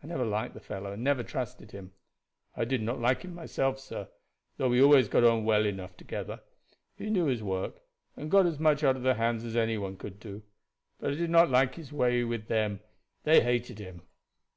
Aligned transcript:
I 0.00 0.06
never 0.06 0.24
liked 0.24 0.54
the 0.54 0.60
fellow, 0.60 0.92
and 0.92 1.02
never 1.02 1.24
trusted 1.24 1.72
him." 1.72 1.90
"I 2.56 2.64
did 2.64 2.82
not 2.82 3.00
like 3.00 3.22
him 3.22 3.34
myself, 3.34 3.80
sir, 3.80 4.06
though 4.56 4.68
we 4.68 4.80
always 4.80 5.08
got 5.08 5.24
on 5.24 5.44
well 5.44 5.66
enough 5.66 5.96
together. 5.96 6.38
He 6.94 7.10
knew 7.10 7.24
his 7.24 7.42
work, 7.42 7.80
and 8.16 8.30
got 8.30 8.46
as 8.46 8.60
much 8.60 8.84
out 8.84 8.94
of 8.94 9.02
the 9.02 9.14
hands 9.14 9.42
as 9.42 9.56
any 9.56 9.76
one 9.78 9.96
could 9.96 10.20
do; 10.20 10.44
but 11.00 11.10
I 11.10 11.14
did 11.16 11.30
not 11.30 11.50
like 11.50 11.74
his 11.74 11.92
way 11.92 12.22
with 12.22 12.46
them. 12.46 12.78
They 13.24 13.40
hated 13.40 13.80
him." 13.80 14.02